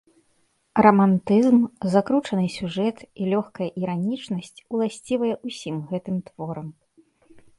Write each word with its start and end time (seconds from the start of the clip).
Рамантызм, 0.85 1.59
закручаны 1.95 2.45
сюжэт 2.55 2.97
і 3.23 3.29
лёгкая 3.35 3.67
іранічнасць 3.83 4.63
уласцівыя 4.77 5.35
ўсім 5.51 5.75
гэтым 5.91 6.15
творам. 6.31 6.67